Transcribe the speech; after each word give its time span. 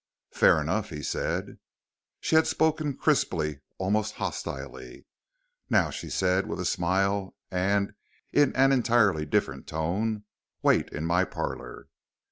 "Fair 0.31 0.59
enough," 0.59 0.89
he 0.89 1.03
said. 1.03 1.59
She 2.21 2.35
had 2.35 2.47
spoken 2.47 2.97
crisply, 2.97 3.59
almost 3.77 4.15
hostilely. 4.15 5.05
Now 5.69 5.91
she 5.91 6.09
said 6.09 6.47
with 6.47 6.59
a 6.59 6.65
smile 6.65 7.35
and 7.51 7.93
in 8.33 8.51
an 8.55 8.71
entirely 8.71 9.27
different 9.27 9.67
tone, 9.67 10.23
"Wait 10.63 10.89
in 10.89 11.05
my 11.05 11.23
parlor." 11.23 11.87